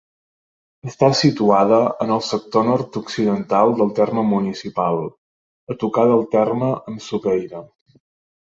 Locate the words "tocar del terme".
5.85-6.73